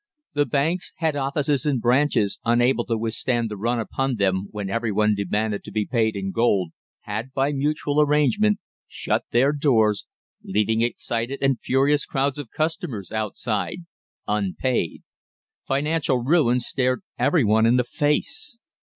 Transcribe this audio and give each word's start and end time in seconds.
The 0.33 0.47
banks, 0.47 0.93
head 0.95 1.15
offices, 1.15 1.63
and 1.63 1.79
branches, 1.79 2.39
unable 2.43 2.85
to 2.87 2.97
withstand 2.97 3.51
the 3.51 3.55
run 3.55 3.79
upon 3.79 4.15
them 4.15 4.47
when 4.49 4.67
every 4.67 4.91
one 4.91 5.13
demanded 5.13 5.63
to 5.65 5.71
be 5.71 5.85
paid 5.85 6.15
in 6.15 6.31
gold, 6.31 6.71
had, 7.01 7.31
by 7.33 7.51
mutual 7.51 8.01
arrangement, 8.01 8.57
shut 8.87 9.25
their 9.29 9.53
doors, 9.53 10.07
leaving 10.43 10.81
excited 10.81 11.37
and 11.39 11.59
furious 11.61 12.07
crowds 12.07 12.39
of 12.39 12.49
customers 12.49 13.11
outside 13.11 13.85
unpaid. 14.27 15.03
Financial 15.67 16.17
ruin 16.17 16.59
stared 16.59 17.03
every 17.19 17.43
one 17.43 17.67
in 17.67 17.75
the 17.75 17.83
face. 17.83 18.57